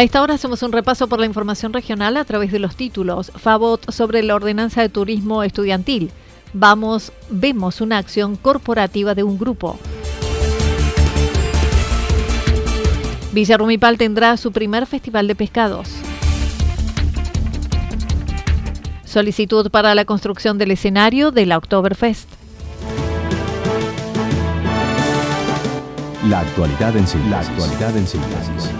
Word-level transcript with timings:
A 0.00 0.02
esta 0.02 0.22
hora 0.22 0.32
hacemos 0.32 0.62
un 0.62 0.72
repaso 0.72 1.08
por 1.08 1.20
la 1.20 1.26
información 1.26 1.74
regional 1.74 2.16
a 2.16 2.24
través 2.24 2.50
de 2.50 2.58
los 2.58 2.74
títulos. 2.74 3.30
Favot 3.36 3.90
sobre 3.92 4.22
la 4.22 4.34
ordenanza 4.34 4.80
de 4.80 4.88
turismo 4.88 5.42
estudiantil. 5.42 6.10
Vamos, 6.54 7.12
vemos 7.28 7.82
una 7.82 7.98
acción 7.98 8.36
corporativa 8.36 9.14
de 9.14 9.24
un 9.24 9.38
grupo. 9.38 9.78
Villa 13.32 13.58
Rumipal 13.58 13.98
tendrá 13.98 14.38
su 14.38 14.52
primer 14.52 14.86
festival 14.86 15.28
de 15.28 15.34
pescados. 15.34 15.90
Solicitud 19.04 19.70
para 19.70 19.94
la 19.94 20.06
construcción 20.06 20.56
del 20.56 20.70
escenario 20.70 21.30
de 21.30 21.44
la 21.44 21.58
Oktoberfest. 21.58 22.26
La 26.26 26.40
actualidad 26.40 26.96
en 26.96 27.06
síntesis. 27.06 27.30
La 27.30 27.40
actualidad 27.40 27.96
en 27.98 28.06
síntesis. 28.06 28.79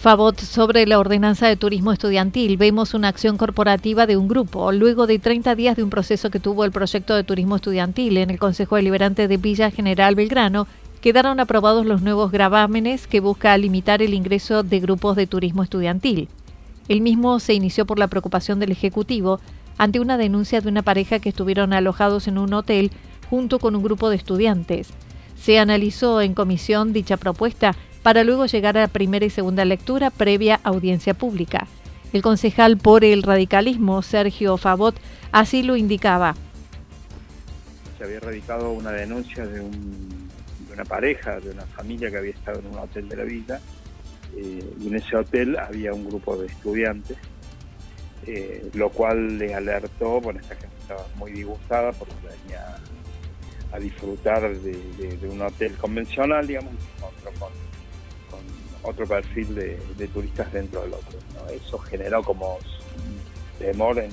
Favot 0.00 0.40
sobre 0.40 0.86
la 0.86 0.98
ordenanza 0.98 1.46
de 1.46 1.56
turismo 1.56 1.92
estudiantil. 1.92 2.56
Vemos 2.56 2.94
una 2.94 3.08
acción 3.08 3.36
corporativa 3.36 4.06
de 4.06 4.16
un 4.16 4.28
grupo. 4.28 4.72
Luego 4.72 5.06
de 5.06 5.18
30 5.18 5.54
días 5.54 5.76
de 5.76 5.82
un 5.82 5.90
proceso 5.90 6.30
que 6.30 6.40
tuvo 6.40 6.64
el 6.64 6.72
proyecto 6.72 7.14
de 7.14 7.22
turismo 7.22 7.56
estudiantil 7.56 8.16
en 8.16 8.30
el 8.30 8.38
Consejo 8.38 8.76
Deliberante 8.76 9.28
de 9.28 9.36
Villa 9.36 9.70
General 9.70 10.14
Belgrano, 10.14 10.66
quedaron 11.02 11.38
aprobados 11.38 11.84
los 11.84 12.00
nuevos 12.00 12.32
gravámenes 12.32 13.06
que 13.06 13.20
busca 13.20 13.58
limitar 13.58 14.00
el 14.00 14.14
ingreso 14.14 14.62
de 14.62 14.80
grupos 14.80 15.16
de 15.16 15.26
turismo 15.26 15.62
estudiantil. 15.62 16.30
El 16.88 17.02
mismo 17.02 17.38
se 17.38 17.52
inició 17.52 17.84
por 17.84 17.98
la 17.98 18.08
preocupación 18.08 18.58
del 18.58 18.72
Ejecutivo 18.72 19.38
ante 19.76 20.00
una 20.00 20.16
denuncia 20.16 20.62
de 20.62 20.68
una 20.70 20.80
pareja 20.80 21.18
que 21.18 21.28
estuvieron 21.28 21.74
alojados 21.74 22.26
en 22.26 22.38
un 22.38 22.54
hotel 22.54 22.90
junto 23.28 23.58
con 23.58 23.76
un 23.76 23.82
grupo 23.82 24.08
de 24.08 24.16
estudiantes. 24.16 24.94
Se 25.36 25.58
analizó 25.58 26.22
en 26.22 26.32
comisión 26.32 26.94
dicha 26.94 27.18
propuesta 27.18 27.76
para 28.02 28.24
luego 28.24 28.46
llegar 28.46 28.78
a 28.78 28.88
primera 28.88 29.24
y 29.24 29.30
segunda 29.30 29.64
lectura 29.64 30.10
previa 30.10 30.60
audiencia 30.64 31.14
pública. 31.14 31.66
El 32.12 32.22
concejal 32.22 32.76
por 32.76 33.04
el 33.04 33.22
radicalismo, 33.22 34.02
Sergio 34.02 34.56
Favot, 34.56 34.96
así 35.32 35.62
lo 35.62 35.76
indicaba. 35.76 36.34
Se 37.98 38.04
había 38.04 38.20
radicado 38.20 38.72
una 38.72 38.90
denuncia 38.90 39.46
de, 39.46 39.60
una 39.60 40.84
pareja, 40.84 41.38
de 41.38 41.50
una 41.50 41.66
familia 41.66 42.10
que 42.10 42.16
había 42.16 42.32
estado 42.32 42.60
en 42.60 42.66
un 42.66 42.78
hotel 42.78 43.08
de 43.08 43.16
la 43.16 43.24
villa, 43.24 43.60
eh, 44.36 44.74
y 44.80 44.88
en 44.88 44.94
ese 44.96 45.16
hotel 45.16 45.56
había 45.58 45.92
un 45.92 46.08
grupo 46.08 46.36
de 46.36 46.46
estudiantes, 46.46 47.16
eh, 48.26 48.70
lo 48.74 48.90
cual 48.90 49.38
le 49.38 49.54
alertó, 49.54 50.20
bueno, 50.20 50.40
esta 50.40 50.56
gente 50.56 50.76
estaba 50.80 51.06
muy 51.16 51.32
disgustada 51.32 51.92
porque 51.92 52.14
venía 52.14 52.76
a 53.72 53.78
disfrutar 53.78 54.52
de, 54.56 55.28
un 55.28 55.42
hotel 55.42 55.74
convencional, 55.74 56.46
digamos, 56.46 56.72
otro 57.00 57.30
con 57.38 57.69
otro 58.82 59.06
perfil 59.06 59.54
de, 59.54 60.08
turistas 60.08 60.52
dentro 60.52 60.82
del 60.82 60.94
otro. 60.94 61.18
Eso 61.52 61.78
generó 61.78 62.22
como 62.22 62.58
temor 63.58 63.98
en, 63.98 64.10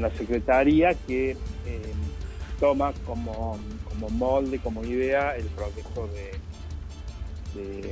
la 0.00 0.10
Secretaría 0.10 0.94
que 1.06 1.32
eh, 1.32 1.36
toma 2.60 2.92
como, 3.04 3.58
molde, 4.10 4.58
como 4.60 4.84
idea 4.84 5.34
el 5.36 5.46
proyecto 5.46 6.08
de, 6.08 6.30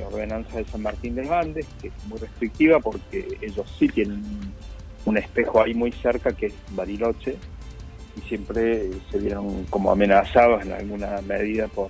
ordenanza 0.05 0.57
de 0.57 0.65
San 0.65 0.81
Martín 0.81 1.15
del 1.15 1.31
Andes, 1.33 1.67
que 1.81 1.89
es 1.89 1.93
muy 2.07 2.17
restrictiva 2.17 2.79
porque 2.79 3.37
ellos 3.41 3.69
sí 3.77 3.89
tienen 3.89 4.23
un 5.05 5.17
espejo 5.17 5.61
ahí 5.61 5.73
muy 5.73 5.91
cerca 5.91 6.31
que 6.31 6.45
es 6.47 6.53
Bariloche 6.71 7.35
y 8.15 8.21
siempre 8.29 8.89
se 9.11 9.17
vieron 9.19 9.65
como 9.65 9.91
amenazados 9.91 10.63
en 10.63 10.71
alguna 10.71 11.21
medida 11.21 11.67
por, 11.67 11.89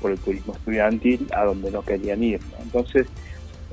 por 0.00 0.10
el 0.10 0.18
turismo 0.18 0.54
estudiantil 0.54 1.26
a 1.34 1.44
donde 1.44 1.70
no 1.70 1.82
querían 1.82 2.22
ir. 2.22 2.40
Entonces, 2.60 3.06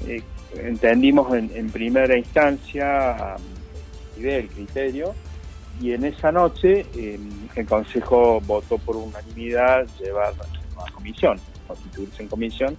eh, 0.08 0.22
entendimos 0.56 1.34
en, 1.34 1.70
primera 1.70 2.18
instancia 2.18 3.36
el 4.18 4.48
criterio 4.48 5.14
y 5.82 5.92
en 5.92 6.06
esa 6.06 6.32
noche 6.32 6.86
eh, 6.96 7.20
el 7.56 7.66
Consejo 7.66 8.40
votó 8.42 8.78
por 8.78 8.96
unanimidad 8.96 9.88
llevar 10.00 10.34
a 10.78 10.92
comisión, 10.92 11.40
constituirse 11.68 12.24
en 12.24 12.30
comisión 12.30 12.78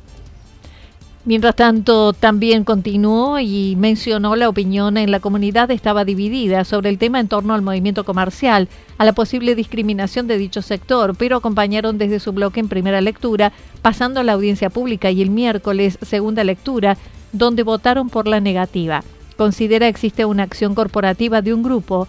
Mientras 1.26 1.56
tanto, 1.56 2.12
también 2.12 2.62
continuó 2.62 3.40
y 3.40 3.74
mencionó 3.76 4.36
la 4.36 4.48
opinión 4.48 4.96
en 4.96 5.10
la 5.10 5.18
comunidad 5.18 5.72
estaba 5.72 6.04
dividida 6.04 6.62
sobre 6.62 6.88
el 6.88 6.98
tema 6.98 7.18
en 7.18 7.26
torno 7.26 7.52
al 7.52 7.62
movimiento 7.62 8.04
comercial, 8.04 8.68
a 8.96 9.04
la 9.04 9.12
posible 9.12 9.56
discriminación 9.56 10.28
de 10.28 10.38
dicho 10.38 10.62
sector, 10.62 11.16
pero 11.18 11.38
acompañaron 11.38 11.98
desde 11.98 12.20
su 12.20 12.32
bloque 12.32 12.60
en 12.60 12.68
primera 12.68 13.00
lectura, 13.00 13.52
pasando 13.82 14.20
a 14.20 14.22
la 14.22 14.34
audiencia 14.34 14.70
pública 14.70 15.10
y 15.10 15.20
el 15.20 15.30
miércoles 15.30 15.98
segunda 16.00 16.44
lectura, 16.44 16.96
donde 17.32 17.64
votaron 17.64 18.08
por 18.08 18.28
la 18.28 18.38
negativa. 18.38 19.02
Considera 19.36 19.88
existe 19.88 20.24
una 20.24 20.44
acción 20.44 20.76
corporativa 20.76 21.42
de 21.42 21.52
un 21.52 21.64
grupo, 21.64 22.06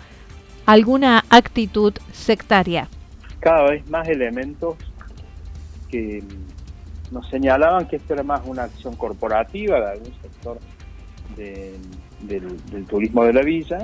alguna 0.68 1.26
actitud 1.32 1.92
sectaria. 2.14 2.88
Cada 3.40 3.72
vez 3.72 3.90
más 3.90 4.08
elementos 4.08 4.76
que 5.90 6.24
nos 7.12 7.28
señalaban 7.30 7.88
que 7.88 7.98
esto 7.98 8.14
era 8.14 8.24
más 8.24 8.42
una 8.46 8.64
acción 8.64 8.96
corporativa 8.96 9.80
de 9.80 9.92
algún 9.92 10.14
sector 10.22 10.60
del, 11.36 12.86
turismo 12.86 13.24
de 13.26 13.34
la 13.34 13.42
villa. 13.42 13.80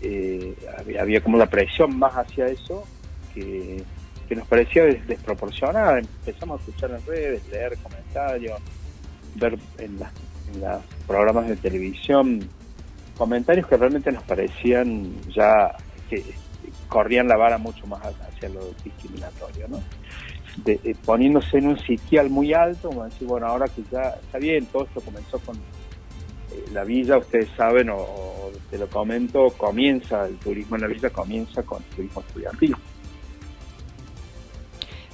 Eh, 0.00 0.54
había, 0.98 1.20
como 1.20 1.38
la 1.38 1.46
presión 1.46 1.98
más 1.98 2.14
hacia 2.14 2.46
eso 2.46 2.84
que, 3.34 3.84
nos 4.34 4.46
parecía 4.46 4.84
desproporcionada. 4.84 5.98
Empezamos 5.98 6.60
a 6.60 6.64
escuchar 6.64 6.90
en 6.90 7.06
redes, 7.06 7.48
leer 7.50 7.78
comentarios, 7.78 8.60
ver 9.36 9.58
en, 9.78 9.98
en 10.52 10.60
los 10.60 10.82
programas 11.06 11.48
de 11.48 11.56
televisión 11.56 12.48
comentarios 13.18 13.66
que 13.66 13.76
realmente 13.76 14.12
nos 14.12 14.22
parecían 14.22 15.12
ya 15.30 15.76
que 16.08 16.22
corrían 16.88 17.28
la 17.28 17.36
vara 17.36 17.58
mucho 17.58 17.86
más 17.86 18.00
hacia 18.04 18.48
lo 18.48 18.72
discriminatorio, 18.84 19.66
¿no? 19.68 19.82
Eh, 20.66 20.94
poniéndose 21.04 21.58
en 21.58 21.68
un 21.68 21.78
sitial 21.78 22.30
muy 22.30 22.52
alto, 22.52 22.88
como 22.88 23.04
decir, 23.04 23.26
bueno, 23.26 23.46
ahora 23.46 23.66
que 23.68 23.82
ya 23.90 24.16
está 24.20 24.38
bien, 24.38 24.66
todo 24.66 24.84
esto 24.84 25.00
comenzó 25.00 25.38
con 25.38 25.56
eh, 25.56 26.64
la 26.72 26.84
villa, 26.84 27.18
ustedes 27.18 27.48
saben, 27.56 27.90
o, 27.90 28.50
te 28.70 28.78
lo 28.78 28.88
comento, 28.88 29.48
comienza 29.56 30.26
el 30.26 30.36
turismo 30.36 30.76
en 30.76 30.82
la 30.82 30.88
villa, 30.88 31.10
comienza 31.10 31.62
con 31.62 31.82
el 31.82 31.96
turismo 31.96 32.20
estudiantil. 32.26 32.76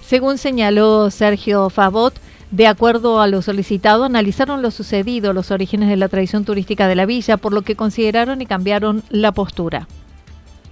Según 0.00 0.38
señaló 0.38 1.10
Sergio 1.10 1.70
Favot, 1.70 2.14
De 2.50 2.68
acuerdo 2.68 3.20
a 3.20 3.26
lo 3.26 3.42
solicitado, 3.42 4.04
analizaron 4.04 4.62
lo 4.62 4.70
sucedido, 4.70 5.32
los 5.32 5.50
orígenes 5.50 5.88
de 5.88 5.96
la 5.96 6.08
tradición 6.08 6.44
turística 6.44 6.86
de 6.86 6.94
la 6.94 7.04
villa, 7.04 7.36
por 7.36 7.52
lo 7.52 7.62
que 7.62 7.74
consideraron 7.74 8.40
y 8.40 8.46
cambiaron 8.46 9.02
la 9.10 9.32
postura. 9.32 9.88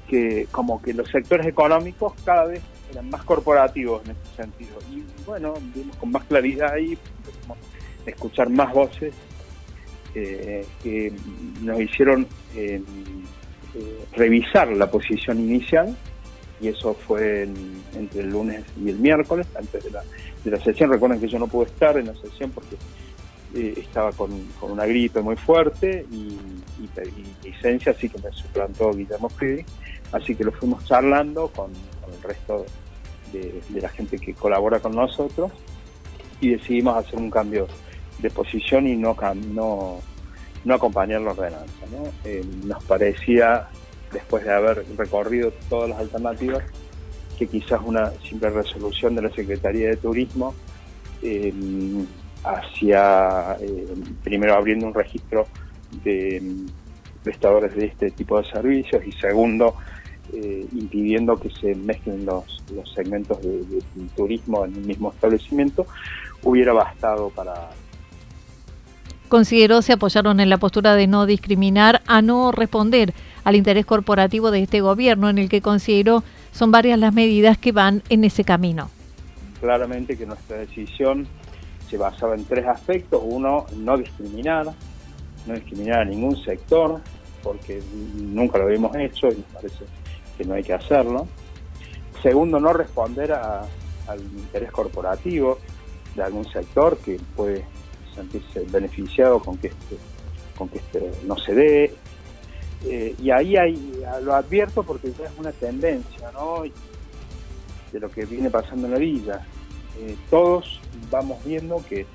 Que 0.07 0.47
como 0.53 0.81
que 0.81 0.95
los 0.95 1.09
sectores 1.09 1.47
económicos 1.47 2.13
cada 2.25 2.45
vez 2.45 2.63
eran 2.93 3.11
más 3.11 3.25
corporativos 3.25 4.03
en 4.05 4.13
ese 4.13 4.37
sentido. 4.37 4.79
Y 4.91 5.05
bueno, 5.25 5.55
vimos 5.75 5.97
con 5.97 6.11
más 6.11 6.25
claridad 6.25 6.73
ahí, 6.73 6.97
escuchar 8.07 8.49
más 8.51 8.73
voces 8.73 9.15
eh, 10.15 10.67
que 10.83 11.13
nos 11.63 11.81
hicieron 11.81 12.27
eh, 12.55 12.83
eh, 13.75 14.05
revisar 14.13 14.69
la 14.69 14.91
posición 14.91 15.41
inicial 15.41 15.97
y 16.61 16.69
eso 16.69 16.95
fue 16.95 17.49
entre 17.95 18.21
el 18.21 18.29
lunes 18.29 18.63
y 18.81 18.91
el 18.91 18.99
miércoles, 18.99 19.47
antes 19.59 19.83
de 19.83 19.91
la, 19.91 20.03
de 20.45 20.51
la 20.51 20.61
sesión. 20.63 20.91
Recuerden 20.91 21.19
que 21.19 21.29
yo 21.29 21.39
no 21.39 21.49
pude 21.49 21.67
estar 21.67 21.97
en 21.97 22.07
la 22.07 22.15
sesión 22.15 22.51
porque 22.51 22.77
eh, 23.55 23.75
estaba 23.77 24.13
con, 24.13 24.31
una 24.63 24.87
gripe 24.87 25.21
muy 25.21 25.37
fuerte 25.37 26.07
y, 26.11 26.39
licencia, 27.45 27.93
así 27.93 28.09
que 28.09 28.21
me 28.21 28.33
suplantó 28.33 28.93
Guillermo 28.93 29.29
Friedrich. 29.29 29.67
Así 30.11 30.35
que 30.35 30.45
lo 30.45 30.53
fuimos 30.53 30.85
charlando 30.85 31.49
con, 31.49 31.71
el 31.71 32.23
resto 32.23 32.67
de, 33.33 33.63
la 33.81 33.89
gente 33.89 34.19
que 34.19 34.35
colabora 34.35 34.81
con 34.81 34.93
nosotros 34.93 35.53
y 36.41 36.51
decidimos 36.51 36.97
hacer 36.97 37.19
un 37.19 37.31
cambio 37.31 37.69
de 38.19 38.31
posición 38.31 38.87
y 38.87 38.97
no, 38.97 39.17
no, 39.53 40.01
no 40.65 40.75
acompañar 40.75 41.21
la 41.21 41.31
ordenanza. 41.31 41.87
Eh, 42.25 42.45
nos 42.65 42.83
parecía 42.85 43.69
después 44.13 44.45
de 44.45 44.53
haber 44.53 44.85
recorrido 44.97 45.53
todas 45.69 45.91
las 45.91 45.99
alternativas, 45.99 46.63
que 47.39 47.47
quizás 47.47 47.81
una 47.85 48.11
simple 48.29 48.51
resolución 48.51 49.15
de 49.15 49.23
la 49.23 49.31
Secretaría 49.31 49.89
de 49.89 49.97
Turismo 49.97 50.55
eh, 51.23 51.53
hacia, 52.45 53.57
eh, 53.61 53.95
primero 54.23 54.55
abriendo 54.55 54.87
un 54.87 54.95
registro 54.95 55.47
de 56.05 56.43
prestadores 57.23 57.75
de 57.75 57.87
este 57.87 58.11
tipo 58.11 58.41
de 58.41 58.49
servicios 58.49 59.03
y 59.07 59.13
segundo, 59.13 59.77
eh, 60.33 60.67
impidiendo 60.73 61.39
que 61.39 61.51
se 61.51 61.75
mezclen 61.75 62.25
los, 62.25 62.63
los 62.75 62.93
segmentos 62.93 63.41
de, 63.43 63.83
turismo 64.17 64.65
en 64.65 64.77
un 64.77 64.87
mismo 64.87 65.13
establecimiento, 65.13 65.87
hubiera 66.43 66.73
bastado 66.73 67.31
para, 67.31 67.71
consideró 69.29 69.81
se 69.81 69.95
apoyaron 69.95 70.41
en 70.41 70.51
la 70.51 70.59
postura 70.59 70.95
de 70.95 71.07
no 71.07 71.25
discriminar 71.25 72.03
a 72.07 72.21
no 72.21 72.53
responder 72.53 73.15
al 73.45 73.57
interés 73.57 73.87
corporativo 73.87 74.51
de 74.51 74.63
este 74.63 74.81
gobierno, 74.83 75.31
en 75.31 75.39
el 75.39 75.49
que 75.49 75.63
consideró 75.63 76.23
son 76.53 76.71
varias 76.71 76.99
las 76.99 77.15
medidas 77.15 77.57
que 77.57 77.73
van 77.73 78.03
en 78.11 78.25
ese 78.25 78.45
camino. 78.45 78.91
Claramente 79.61 80.19
que 80.19 80.27
nuestra 80.27 80.59
decisión 80.59 81.27
se 81.93 81.99
basaba 81.99 82.35
en 82.35 82.47
tres 82.47 82.67
aspectos. 82.67 83.21
Uno, 83.23 83.67
no 83.77 83.99
discriminar, 83.99 84.67
no 85.47 85.55
discriminar 85.55 86.01
a 86.01 86.05
ningún 86.07 86.43
sector, 86.43 87.03
porque 87.43 87.83
nunca 88.15 88.57
lo 88.57 88.65
habíamos 88.65 88.97
hecho 88.97 89.29
y 89.29 89.37
me 89.37 89.45
parece 89.53 89.85
que 90.39 90.45
no 90.47 90.55
hay 90.55 90.63
que 90.63 90.73
hacerlo. 90.73 91.29
Segundo, 92.23 92.59
no 92.59 92.73
responder 92.73 93.33
al 93.33 94.21
interés 94.39 94.73
corporativo 94.73 95.59
de 96.15 96.23
algún 96.23 96.47
sector 96.47 96.97
que 96.97 97.21
puede 97.37 97.67
sentirse 98.15 98.65
beneficiado 98.71 99.39
con 99.41 99.59
que 99.59 99.67
este, 99.67 99.99
con 100.57 100.71
que 100.71 100.79
este 100.79 101.11
no 101.27 101.37
se 101.37 101.55
dé. 101.55 101.95
Eh, 102.87 103.15
y 103.19 103.31
ahí 103.31 103.55
hay, 103.57 104.03
lo 104.23 104.35
advierto 104.35 104.83
porque 104.83 105.13
ya 105.13 105.27
es 105.27 105.39
una 105.39 105.53
tendencia, 105.53 106.33
¿no? 106.33 106.63
De 107.93 108.01
lo 108.01 108.11
que 108.11 108.25
viene 108.25 108.49
pasando 108.49 108.87
en 108.87 108.95
la 108.95 108.99
villa. 108.99 109.47
Eh, 109.99 110.17
todos 110.31 110.81
vamos 111.11 111.45
viendo 111.45 111.83
que 111.89 112.07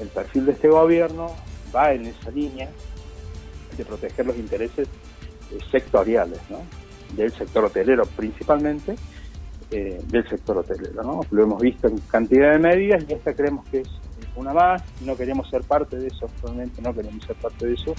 el 0.00 0.08
perfil 0.08 0.46
de 0.46 0.52
este 0.52 0.68
gobierno 0.68 1.34
va 1.74 1.92
en 1.92 2.06
esa 2.06 2.30
línea 2.30 2.68
de 3.76 3.84
proteger 3.84 4.26
los 4.26 4.36
intereses 4.36 4.88
eh, 5.50 5.58
sectoriales, 5.70 6.40
¿no? 6.48 6.60
Del 7.16 7.32
sector 7.32 7.64
hotelero 7.64 8.04
principalmente, 8.04 8.96
del 9.70 10.26
sector 10.26 10.56
hotelero, 10.58 11.02
¿no? 11.02 11.20
Lo 11.30 11.42
hemos 11.42 11.60
visto 11.60 11.88
en 11.88 11.98
cantidad 11.98 12.52
de 12.52 12.58
medidas 12.58 13.04
y 13.06 13.12
esta 13.12 13.34
creemos 13.34 13.66
que 13.68 13.80
es 13.80 13.88
una 14.38 14.52
más, 14.52 14.82
no 15.02 15.16
queremos 15.16 15.48
ser 15.50 15.62
parte 15.62 15.96
de 15.98 16.06
eso, 16.06 16.26
actualmente 16.26 16.80
no 16.80 16.94
queremos 16.94 17.24
ser 17.24 17.36
parte 17.36 17.66
de 17.66 17.74
eso. 17.74 17.94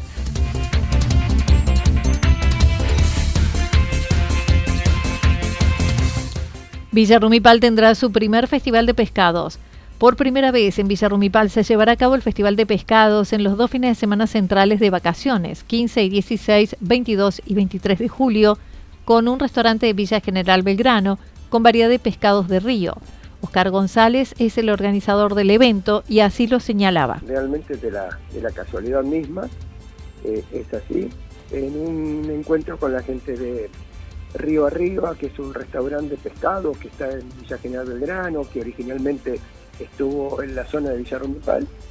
Villa 6.91 7.19
Rumipal 7.19 7.59
tendrá 7.59 7.93
su 7.93 8.11
primer 8.11 8.47
festival 8.47 8.87
de 8.87 8.95
pescados. 8.95 9.59
Por 9.99 10.15
primera 10.15 10.51
vez 10.51 10.79
en 10.79 10.87
Villa 10.87 11.07
Rumipal 11.07 11.51
se 11.51 11.61
llevará 11.61 11.91
a 11.91 11.97
cabo 11.97 12.15
el 12.15 12.23
Festival 12.23 12.55
de 12.55 12.65
Pescados 12.65 13.31
en 13.31 13.43
los 13.43 13.57
dos 13.57 13.69
fines 13.69 13.91
de 13.91 13.99
semana 13.99 14.25
centrales 14.25 14.79
de 14.79 14.89
vacaciones, 14.89 15.63
15 15.63 16.03
y 16.03 16.09
16, 16.09 16.77
22 16.79 17.43
y 17.45 17.53
23 17.53 17.99
de 17.99 18.07
julio, 18.07 18.57
con 19.05 19.27
un 19.27 19.39
restaurante 19.39 19.85
de 19.85 19.93
Villa 19.93 20.19
General 20.19 20.63
Belgrano 20.63 21.19
con 21.49 21.61
variedad 21.61 21.89
de 21.89 21.99
pescados 21.99 22.47
de 22.47 22.59
río. 22.59 22.95
Oscar 23.41 23.69
González 23.69 24.33
es 24.39 24.57
el 24.57 24.69
organizador 24.69 25.35
del 25.35 25.51
evento 25.51 26.03
y 26.07 26.21
así 26.21 26.47
lo 26.47 26.59
señalaba. 26.59 27.21
Realmente 27.27 27.75
de 27.75 27.91
la, 27.91 28.17
de 28.33 28.41
la 28.41 28.49
casualidad 28.49 29.03
misma, 29.03 29.47
eh, 30.23 30.43
es 30.51 30.73
así. 30.73 31.09
En 31.51 31.79
un 31.79 32.31
encuentro 32.31 32.79
con 32.79 32.93
la 32.93 33.03
gente 33.03 33.35
de 33.35 33.69
Río 34.33 34.67
Arriba, 34.67 35.15
que 35.15 35.27
es 35.27 35.39
un 35.39 35.53
restaurante 35.53 36.15
de 36.15 36.17
pescado 36.17 36.71
que 36.73 36.87
está 36.87 37.11
en 37.11 37.27
Villa 37.39 37.57
General 37.57 37.85
Belgrano, 37.85 38.49
que 38.49 38.61
originalmente 38.61 39.39
estuvo 39.79 40.41
en 40.43 40.55
la 40.55 40.65
zona 40.65 40.91
de 40.91 40.97
Villa 40.97 41.19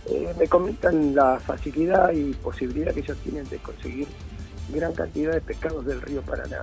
eh, 0.06 0.34
me 0.38 0.46
comentan 0.46 1.14
la 1.14 1.40
facilidad 1.40 2.12
y 2.12 2.32
posibilidad 2.34 2.92
que 2.92 3.00
ellos 3.00 3.16
tienen 3.18 3.48
de 3.48 3.58
conseguir 3.58 4.06
gran 4.72 4.92
cantidad 4.92 5.32
de 5.32 5.40
pescados 5.40 5.86
del 5.86 6.00
río 6.02 6.20
Paraná, 6.22 6.62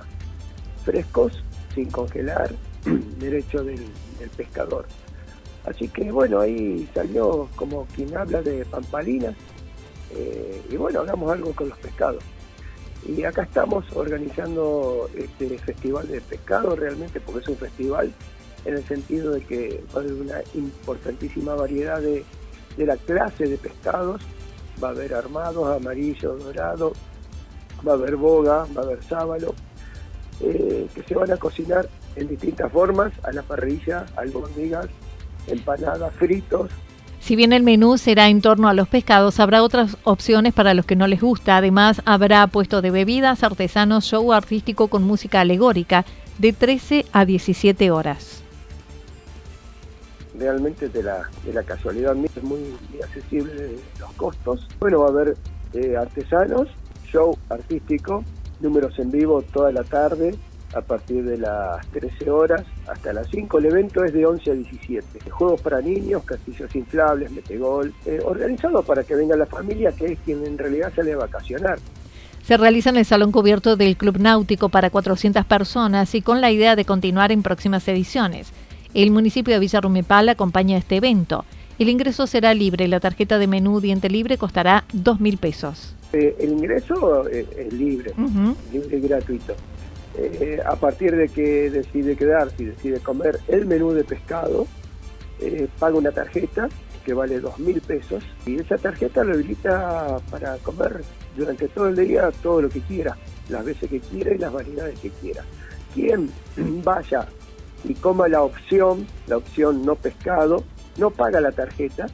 frescos, 0.84 1.42
sin 1.74 1.90
congelar, 1.90 2.50
derecho 3.18 3.64
del, 3.64 3.84
pescador. 4.36 4.86
Así 5.64 5.88
que 5.88 6.10
bueno, 6.10 6.40
ahí 6.40 6.88
salió 6.94 7.48
como 7.56 7.86
quien 7.94 8.16
habla 8.16 8.40
de 8.42 8.64
pampalinas 8.64 9.34
eh, 10.14 10.62
y 10.70 10.76
bueno, 10.76 11.00
hagamos 11.00 11.32
algo 11.32 11.52
con 11.52 11.68
los 11.68 11.78
pescados. 11.78 12.22
Y 13.04 13.22
acá 13.24 13.42
estamos 13.42 13.84
organizando 13.94 15.08
este 15.16 15.58
festival 15.58 16.08
de 16.08 16.20
pescado 16.20 16.74
realmente 16.74 17.20
porque 17.20 17.40
es 17.40 17.48
un 17.48 17.56
festival 17.56 18.12
en 18.64 18.74
el 18.74 18.84
sentido 18.84 19.32
de 19.32 19.42
que 19.42 19.84
va 19.94 20.00
a 20.00 20.02
haber 20.02 20.14
una 20.14 20.38
importantísima 20.54 21.54
variedad 21.54 22.00
de, 22.00 22.24
de 22.76 22.86
la 22.86 22.96
clase 22.96 23.46
de 23.46 23.58
pescados. 23.58 24.20
Va 24.82 24.88
a 24.88 24.90
haber 24.90 25.14
armados, 25.14 25.74
amarillo, 25.74 26.36
dorado, 26.36 26.92
va 27.86 27.92
a 27.92 27.94
haber 27.94 28.16
boga, 28.16 28.66
va 28.76 28.82
a 28.82 28.84
haber 28.84 29.02
sábalo, 29.04 29.54
eh, 30.40 30.86
que 30.94 31.02
se 31.02 31.14
van 31.14 31.30
a 31.32 31.36
cocinar 31.36 31.88
en 32.16 32.28
distintas 32.28 32.70
formas, 32.72 33.12
a 33.22 33.32
la 33.32 33.42
parrilla, 33.42 34.06
albóndigas, 34.16 34.86
empanadas, 35.46 36.14
fritos. 36.14 36.70
Si 37.26 37.34
bien 37.34 37.52
el 37.52 37.64
menú 37.64 37.98
será 37.98 38.28
en 38.28 38.40
torno 38.40 38.68
a 38.68 38.72
los 38.72 38.86
pescados, 38.86 39.40
habrá 39.40 39.64
otras 39.64 39.96
opciones 40.04 40.54
para 40.54 40.74
los 40.74 40.86
que 40.86 40.94
no 40.94 41.08
les 41.08 41.20
gusta. 41.20 41.56
Además, 41.56 42.00
habrá 42.04 42.46
puesto 42.46 42.82
de 42.82 42.92
bebidas, 42.92 43.42
artesanos, 43.42 44.04
show 44.04 44.32
artístico 44.32 44.86
con 44.86 45.02
música 45.02 45.40
alegórica 45.40 46.04
de 46.38 46.52
13 46.52 47.04
a 47.10 47.24
17 47.24 47.90
horas. 47.90 48.44
Realmente 50.38 50.88
de 50.88 51.02
la, 51.02 51.28
de 51.44 51.52
la 51.52 51.64
casualidad 51.64 52.16
es 52.16 52.42
muy, 52.44 52.60
accesible 53.02 53.74
los 53.98 54.12
costos. 54.12 54.68
Bueno, 54.78 55.00
va 55.00 55.06
a 55.06 55.10
haber 55.10 55.36
eh, 55.72 55.96
artesanos, 55.96 56.68
show 57.10 57.36
artístico, 57.48 58.22
números 58.60 58.96
en 59.00 59.10
vivo 59.10 59.42
toda 59.42 59.72
la 59.72 59.82
tarde, 59.82 60.36
a 60.74 60.80
partir 60.80 61.24
de 61.24 61.38
las 61.38 61.86
13 61.88 62.30
horas 62.30 62.62
hasta 62.86 63.12
las 63.12 63.28
5. 63.30 63.58
El 63.58 63.66
evento 63.66 64.04
es 64.04 64.12
de 64.12 64.26
11 64.26 64.50
a 64.50 64.54
17. 64.54 65.30
Juegos 65.30 65.60
para 65.60 65.80
niños, 65.80 66.24
castillos 66.24 66.74
inflables, 66.74 67.30
metegol, 67.30 67.92
eh, 68.04 68.20
organizado 68.24 68.82
para 68.82 69.04
que 69.04 69.14
venga 69.14 69.36
la 69.36 69.46
familia, 69.46 69.92
que 69.92 70.12
es 70.12 70.18
quien 70.24 70.44
en 70.44 70.58
realidad 70.58 70.92
sale 70.94 71.12
a 71.12 71.18
vacacionar. 71.18 71.78
Se 72.42 72.56
realiza 72.56 72.90
en 72.90 72.96
el 72.96 73.04
salón 73.04 73.32
cubierto 73.32 73.76
del 73.76 73.96
Club 73.96 74.18
Náutico 74.18 74.68
para 74.68 74.90
400 74.90 75.44
personas 75.46 76.14
y 76.14 76.22
con 76.22 76.40
la 76.40 76.50
idea 76.52 76.76
de 76.76 76.84
continuar 76.84 77.32
en 77.32 77.42
próximas 77.42 77.86
ediciones. 77.88 78.52
El 78.94 79.10
municipio 79.10 79.52
de 79.52 79.60
Villa 79.60 79.80
Rumipal 79.80 80.28
acompaña 80.28 80.78
este 80.78 80.96
evento. 80.96 81.44
El 81.78 81.88
ingreso 81.88 82.26
será 82.26 82.54
libre. 82.54 82.88
La 82.88 83.00
tarjeta 83.00 83.38
de 83.38 83.46
menú 83.46 83.80
diente 83.80 84.08
libre 84.08 84.38
costará 84.38 84.84
2 84.92 85.20
mil 85.20 85.38
pesos. 85.38 85.94
Eh, 86.12 86.36
el 86.38 86.52
ingreso 86.52 87.28
eh, 87.28 87.46
es 87.58 87.72
libre, 87.72 88.14
libre 88.72 88.96
y 88.96 89.00
gratuito. 89.00 89.54
Eh, 90.18 90.60
a 90.64 90.76
partir 90.76 91.14
de 91.14 91.28
que 91.28 91.70
decide 91.70 92.16
quedarse 92.16 92.62
y 92.62 92.66
decide 92.66 93.00
comer 93.00 93.38
el 93.48 93.66
menú 93.66 93.92
de 93.92 94.02
pescado, 94.02 94.66
eh, 95.40 95.68
paga 95.78 95.96
una 95.96 96.10
tarjeta 96.10 96.68
que 97.04 97.12
vale 97.12 97.38
dos 97.38 97.58
mil 97.58 97.80
pesos 97.82 98.24
y 98.46 98.58
esa 98.58 98.78
tarjeta 98.78 99.22
lo 99.22 99.34
habilita 99.34 100.16
para 100.30 100.56
comer 100.58 101.02
durante 101.36 101.68
todo 101.68 101.88
el 101.88 101.96
día 101.96 102.30
todo 102.42 102.62
lo 102.62 102.68
que 102.70 102.80
quiera, 102.80 103.16
las 103.50 103.64
veces 103.64 103.90
que 103.90 104.00
quiera 104.00 104.34
y 104.34 104.38
las 104.38 104.52
variedades 104.52 104.98
que 105.00 105.10
quiera. 105.10 105.44
Quien 105.94 106.30
vaya 106.82 107.26
y 107.84 107.92
coma 107.94 108.26
la 108.26 108.42
opción, 108.42 109.06
la 109.26 109.36
opción 109.36 109.84
no 109.84 109.96
pescado, 109.96 110.64
no 110.96 111.10
paga 111.10 111.40
la 111.42 111.52
tarjeta, 111.52 112.06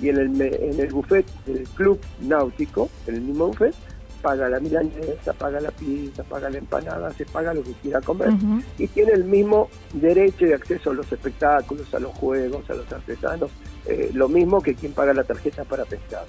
y 0.00 0.10
en 0.10 0.18
el, 0.18 0.42
en 0.42 0.78
el 0.78 0.92
buffet 0.92 1.26
del 1.46 1.64
club 1.70 1.98
náutico, 2.20 2.88
en 3.06 3.16
el 3.16 3.20
mismo 3.22 3.48
buffet, 3.48 3.74
paga 4.28 4.46
la 4.50 4.60
milanesa, 4.60 5.32
paga 5.32 5.58
la 5.58 5.70
pizza, 5.70 6.22
paga 6.22 6.50
la 6.50 6.58
empanada, 6.58 7.10
se 7.14 7.24
paga 7.24 7.54
lo 7.54 7.62
que 7.62 7.72
quiera 7.80 8.02
comer 8.02 8.28
y 8.76 8.86
tiene 8.88 9.12
el 9.12 9.24
mismo 9.24 9.70
derecho 9.94 10.44
de 10.44 10.52
acceso 10.52 10.90
a 10.90 10.94
los 10.94 11.10
espectáculos, 11.10 11.94
a 11.94 11.98
los 11.98 12.12
juegos, 12.12 12.68
a 12.68 12.74
los 12.74 12.92
artesanos, 12.92 13.50
eh, 13.86 14.10
lo 14.12 14.28
mismo 14.28 14.60
que 14.60 14.74
quien 14.74 14.92
paga 14.92 15.14
la 15.14 15.24
tarjeta 15.24 15.64
para 15.64 15.86
pescar. 15.86 16.26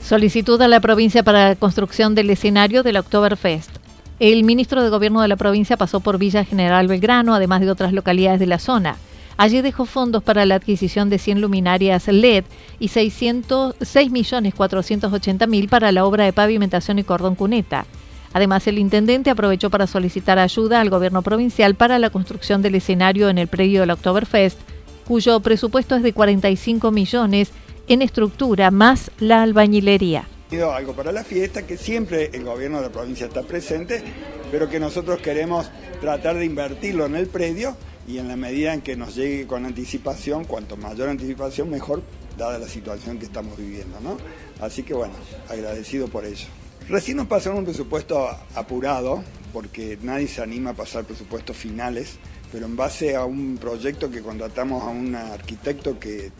Solicitud 0.00 0.62
a 0.62 0.68
la 0.68 0.78
provincia 0.78 1.24
para 1.24 1.48
la 1.48 1.56
construcción 1.56 2.14
del 2.14 2.30
escenario 2.30 2.84
del 2.84 2.98
Oktoberfest. 2.98 3.72
El 4.20 4.44
ministro 4.44 4.84
de 4.84 4.88
Gobierno 4.88 5.20
de 5.20 5.26
la 5.26 5.36
provincia 5.36 5.76
pasó 5.76 5.98
por 5.98 6.18
Villa 6.18 6.44
General 6.44 6.86
Belgrano, 6.86 7.34
además 7.34 7.60
de 7.60 7.72
otras 7.72 7.92
localidades 7.92 8.38
de 8.38 8.46
la 8.46 8.60
zona. 8.60 8.94
Allí 9.36 9.60
dejó 9.62 9.84
fondos 9.84 10.22
para 10.22 10.46
la 10.46 10.54
adquisición 10.56 11.10
de 11.10 11.18
100 11.18 11.40
luminarias 11.40 12.08
LED 12.08 12.44
y 12.78 12.88
606.480.000 12.88 15.68
para 15.68 15.92
la 15.92 16.04
obra 16.04 16.24
de 16.24 16.32
pavimentación 16.32 16.98
y 16.98 17.04
cordón 17.04 17.34
cuneta. 17.34 17.86
Además, 18.32 18.66
el 18.66 18.78
intendente 18.78 19.30
aprovechó 19.30 19.70
para 19.70 19.86
solicitar 19.86 20.38
ayuda 20.38 20.80
al 20.80 20.90
gobierno 20.90 21.22
provincial 21.22 21.74
para 21.74 21.98
la 21.98 22.10
construcción 22.10 22.62
del 22.62 22.74
escenario 22.74 23.28
en 23.28 23.38
el 23.38 23.48
predio 23.48 23.80
del 23.80 23.90
Oktoberfest, 23.90 24.58
cuyo 25.06 25.40
presupuesto 25.40 25.94
es 25.94 26.02
de 26.02 26.12
45 26.12 26.90
millones 26.90 27.50
en 27.86 28.02
estructura 28.02 28.70
más 28.70 29.10
la 29.18 29.42
albañilería 29.42 30.24
algo 30.62 30.92
para 30.92 31.10
la 31.10 31.24
fiesta, 31.24 31.66
que 31.66 31.76
siempre 31.76 32.30
el 32.32 32.44
gobierno 32.44 32.78
de 32.78 32.84
la 32.84 32.92
provincia 32.92 33.26
está 33.26 33.42
presente, 33.42 34.02
pero 34.50 34.68
que 34.68 34.78
nosotros 34.78 35.20
queremos 35.20 35.70
tratar 36.00 36.36
de 36.36 36.44
invertirlo 36.44 37.06
en 37.06 37.16
el 37.16 37.26
predio 37.26 37.76
y 38.06 38.18
en 38.18 38.28
la 38.28 38.36
medida 38.36 38.74
en 38.74 38.82
que 38.82 38.96
nos 38.96 39.14
llegue 39.14 39.46
con 39.46 39.64
anticipación, 39.64 40.44
cuanto 40.44 40.76
mayor 40.76 41.08
anticipación, 41.08 41.70
mejor, 41.70 42.02
dada 42.36 42.58
la 42.58 42.68
situación 42.68 43.18
que 43.18 43.26
estamos 43.26 43.56
viviendo, 43.56 43.98
¿no? 44.00 44.16
Así 44.60 44.82
que 44.82 44.94
bueno, 44.94 45.14
agradecido 45.48 46.08
por 46.08 46.24
ello. 46.24 46.46
Recién 46.88 47.16
nos 47.16 47.26
pasaron 47.26 47.58
un 47.58 47.64
presupuesto 47.64 48.28
apurado, 48.54 49.24
porque 49.52 49.98
nadie 50.02 50.28
se 50.28 50.42
anima 50.42 50.70
a 50.70 50.74
pasar 50.74 51.04
presupuestos 51.04 51.56
finales, 51.56 52.16
pero 52.52 52.66
en 52.66 52.76
base 52.76 53.16
a 53.16 53.24
un 53.24 53.56
proyecto 53.56 54.10
que 54.10 54.20
contratamos 54.20 54.82
a 54.82 54.88
un 54.88 55.14
arquitecto 55.14 55.98
que 55.98 56.30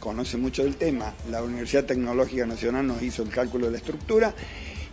conoce 0.00 0.36
mucho 0.36 0.64
del 0.64 0.76
tema, 0.76 1.14
la 1.30 1.42
Universidad 1.42 1.84
Tecnológica 1.84 2.46
Nacional 2.46 2.86
nos 2.86 3.02
hizo 3.02 3.22
el 3.22 3.30
cálculo 3.30 3.66
de 3.66 3.72
la 3.72 3.78
estructura 3.78 4.34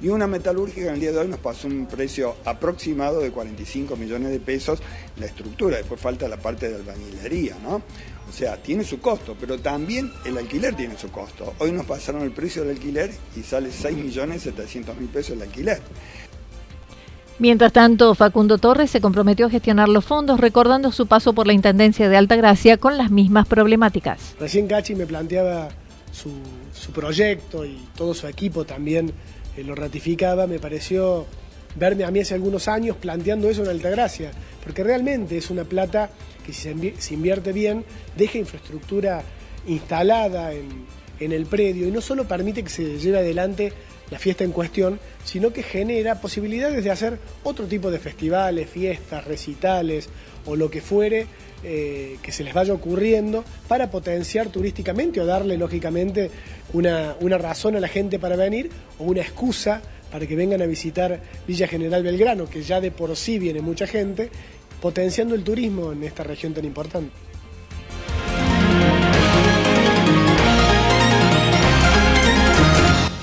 y 0.01 0.09
una 0.09 0.27
metalúrgica 0.27 0.87
en 0.87 0.95
el 0.95 0.99
día 0.99 1.11
de 1.11 1.19
hoy 1.19 1.27
nos 1.27 1.39
pasó 1.39 1.67
un 1.67 1.85
precio 1.85 2.35
aproximado 2.45 3.19
de 3.19 3.31
45 3.31 3.95
millones 3.95 4.31
de 4.31 4.39
pesos 4.39 4.79
la 5.17 5.25
estructura, 5.25 5.77
después 5.77 5.99
falta 5.99 6.27
la 6.27 6.37
parte 6.37 6.69
de 6.69 6.75
albañilería, 6.75 7.55
¿no? 7.63 7.81
O 8.27 8.31
sea, 8.31 8.57
tiene 8.57 8.83
su 8.83 8.99
costo, 8.99 9.35
pero 9.39 9.59
también 9.59 10.11
el 10.25 10.37
alquiler 10.37 10.75
tiene 10.75 10.97
su 10.97 11.11
costo. 11.11 11.53
Hoy 11.59 11.71
nos 11.71 11.85
pasaron 11.85 12.23
el 12.23 12.31
precio 12.31 12.63
del 12.63 12.71
alquiler 12.75 13.11
y 13.35 13.43
sale 13.43 13.71
6 13.71 13.95
millones 13.97 14.41
700 14.41 14.97
mil 14.97 15.09
pesos 15.09 15.35
el 15.35 15.43
alquiler. 15.43 15.79
Mientras 17.37 17.73
tanto, 17.73 18.15
Facundo 18.15 18.57
Torres 18.57 18.89
se 18.89 19.01
comprometió 19.01 19.47
a 19.47 19.49
gestionar 19.49 19.89
los 19.89 20.05
fondos, 20.05 20.39
recordando 20.39 20.91
su 20.91 21.05
paso 21.05 21.33
por 21.33 21.47
la 21.47 21.53
Intendencia 21.53 22.07
de 22.07 22.15
Altagracia 22.15 22.77
con 22.77 22.97
las 22.97 23.11
mismas 23.11 23.45
problemáticas. 23.45 24.35
Recién 24.39 24.67
Cachi 24.67 24.95
me 24.95 25.05
planteaba 25.05 25.67
su, 26.13 26.31
su 26.73 26.91
proyecto 26.91 27.65
y 27.65 27.77
todo 27.97 28.13
su 28.13 28.27
equipo 28.27 28.63
también 28.63 29.11
eh, 29.57 29.63
lo 29.63 29.75
ratificaba, 29.75 30.47
me 30.47 30.59
pareció 30.59 31.25
verme 31.75 32.05
a 32.05 32.11
mí 32.11 32.19
hace 32.19 32.33
algunos 32.33 32.67
años 32.67 32.97
planteando 32.97 33.49
eso 33.49 33.63
en 33.63 33.69
Altagracia, 33.69 34.31
porque 34.63 34.83
realmente 34.83 35.37
es 35.37 35.49
una 35.49 35.65
plata 35.65 36.09
que 36.45 36.53
si 36.53 36.93
se, 36.97 37.13
invierte 37.13 37.51
bien, 37.51 37.83
deja 38.15 38.37
infraestructura 38.37 39.23
instalada 39.67 40.53
en, 40.53 40.85
en 41.19 41.31
el 41.31 41.45
predio 41.45 41.87
y 41.87 41.91
no 41.91 42.01
solo 42.01 42.27
permite 42.27 42.63
que 42.63 42.69
se 42.69 42.97
lleve 42.97 43.17
adelante 43.17 43.73
la 44.11 44.19
fiesta 44.19 44.43
en 44.43 44.51
cuestión, 44.51 44.99
sino 45.23 45.51
que 45.51 45.63
genera 45.63 46.21
posibilidades 46.21 46.83
de 46.83 46.91
hacer 46.91 47.19
otro 47.43 47.65
tipo 47.65 47.89
de 47.91 47.99
festivales, 47.99 48.69
fiestas, 48.69 49.25
recitales 49.25 50.09
o 50.45 50.55
lo 50.55 50.69
que 50.69 50.81
fuere 50.81 51.27
eh, 51.63 52.17
que 52.21 52.31
se 52.31 52.43
les 52.43 52.53
vaya 52.53 52.73
ocurriendo 52.73 53.43
para 53.67 53.89
potenciar 53.89 54.49
turísticamente 54.49 55.19
o 55.19 55.25
darle 55.25 55.57
lógicamente 55.57 56.29
una, 56.73 57.15
una 57.21 57.37
razón 57.37 57.75
a 57.75 57.79
la 57.79 57.87
gente 57.87 58.19
para 58.19 58.35
venir 58.35 58.69
o 58.99 59.05
una 59.05 59.21
excusa 59.21 59.81
para 60.11 60.27
que 60.27 60.35
vengan 60.35 60.61
a 60.61 60.65
visitar 60.65 61.19
Villa 61.47 61.67
General 61.67 62.03
Belgrano, 62.03 62.47
que 62.47 62.61
ya 62.61 62.79
de 62.79 62.91
por 62.91 63.15
sí 63.15 63.39
viene 63.39 63.61
mucha 63.61 63.87
gente, 63.87 64.29
potenciando 64.79 65.35
el 65.35 65.43
turismo 65.43 65.91
en 65.91 66.03
esta 66.03 66.23
región 66.23 66.53
tan 66.53 66.65
importante. 66.65 67.11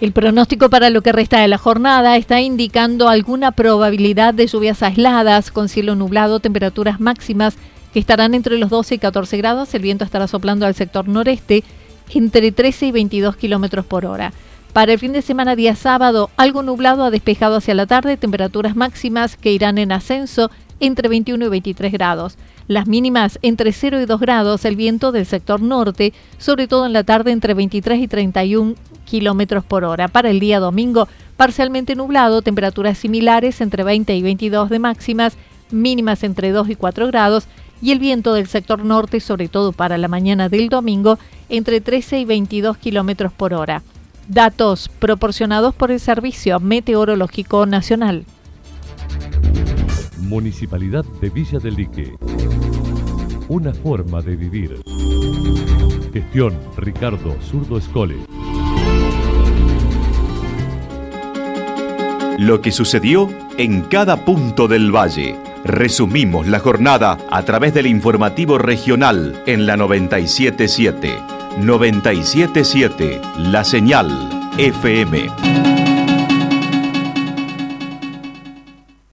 El 0.00 0.12
pronóstico 0.12 0.70
para 0.70 0.88
lo 0.88 1.02
que 1.02 1.12
resta 1.12 1.40
de 1.40 1.48
la 1.48 1.58
jornada 1.58 2.16
está 2.16 2.40
indicando 2.40 3.10
alguna 3.10 3.52
probabilidad 3.52 4.32
de 4.32 4.46
lluvias 4.46 4.82
aisladas 4.82 5.50
con 5.50 5.68
cielo 5.68 5.94
nublado, 5.94 6.40
temperaturas 6.40 7.00
máximas 7.00 7.58
que 7.92 7.98
estarán 8.00 8.32
entre 8.32 8.56
los 8.56 8.70
12 8.70 8.94
y 8.94 8.98
14 8.98 9.36
grados. 9.36 9.74
El 9.74 9.82
viento 9.82 10.04
estará 10.04 10.26
soplando 10.26 10.64
al 10.64 10.74
sector 10.74 11.06
noreste 11.06 11.64
entre 12.14 12.50
13 12.50 12.86
y 12.86 12.92
22 12.92 13.36
kilómetros 13.36 13.84
por 13.84 14.06
hora. 14.06 14.32
Para 14.72 14.94
el 14.94 14.98
fin 14.98 15.12
de 15.12 15.20
semana, 15.20 15.54
día 15.54 15.76
sábado, 15.76 16.30
algo 16.38 16.62
nublado 16.62 17.04
a 17.04 17.10
despejado 17.10 17.56
hacia 17.56 17.74
la 17.74 17.86
tarde, 17.86 18.16
temperaturas 18.16 18.76
máximas 18.76 19.36
que 19.36 19.52
irán 19.52 19.76
en 19.76 19.92
ascenso 19.92 20.50
entre 20.80 21.08
21 21.08 21.44
y 21.44 21.48
23 21.50 21.92
grados. 21.92 22.38
Las 22.70 22.86
mínimas 22.86 23.40
entre 23.42 23.72
0 23.72 24.00
y 24.00 24.06
2 24.06 24.20
grados, 24.20 24.64
el 24.64 24.76
viento 24.76 25.10
del 25.10 25.26
sector 25.26 25.60
norte, 25.60 26.12
sobre 26.38 26.68
todo 26.68 26.86
en 26.86 26.92
la 26.92 27.02
tarde 27.02 27.32
entre 27.32 27.52
23 27.52 28.00
y 28.00 28.06
31 28.06 28.76
kilómetros 29.04 29.64
por 29.64 29.82
hora. 29.82 30.06
Para 30.06 30.30
el 30.30 30.38
día 30.38 30.60
domingo, 30.60 31.08
parcialmente 31.36 31.96
nublado, 31.96 32.42
temperaturas 32.42 32.96
similares 32.96 33.60
entre 33.60 33.82
20 33.82 34.14
y 34.14 34.22
22 34.22 34.70
de 34.70 34.78
máximas, 34.78 35.36
mínimas 35.72 36.22
entre 36.22 36.52
2 36.52 36.70
y 36.70 36.76
4 36.76 37.08
grados, 37.08 37.48
y 37.82 37.90
el 37.90 37.98
viento 37.98 38.34
del 38.34 38.46
sector 38.46 38.84
norte, 38.84 39.18
sobre 39.18 39.48
todo 39.48 39.72
para 39.72 39.98
la 39.98 40.06
mañana 40.06 40.48
del 40.48 40.68
domingo, 40.68 41.18
entre 41.48 41.80
13 41.80 42.20
y 42.20 42.24
22 42.24 42.76
kilómetros 42.76 43.32
por 43.32 43.52
hora. 43.52 43.82
Datos 44.28 44.88
proporcionados 45.00 45.74
por 45.74 45.90
el 45.90 45.98
Servicio 45.98 46.60
Meteorológico 46.60 47.66
Nacional. 47.66 48.26
Municipalidad 50.30 51.04
de 51.20 51.28
Villa 51.28 51.58
del 51.58 51.74
Lique. 51.74 52.14
Una 53.48 53.74
forma 53.74 54.22
de 54.22 54.36
vivir. 54.36 54.80
Gestión 56.12 56.56
Ricardo 56.76 57.34
Zurdo 57.42 57.76
Escole. 57.76 58.14
Lo 62.38 62.60
que 62.60 62.70
sucedió 62.70 63.28
en 63.58 63.82
cada 63.82 64.24
punto 64.24 64.68
del 64.68 64.94
valle. 64.94 65.34
Resumimos 65.64 66.46
la 66.46 66.60
jornada 66.60 67.18
a 67.28 67.42
través 67.42 67.74
del 67.74 67.88
informativo 67.88 68.56
regional 68.56 69.42
en 69.46 69.66
la 69.66 69.76
977. 69.76 71.18
977 71.58 73.20
La 73.50 73.64
Señal 73.64 74.08
FM. 74.58 75.79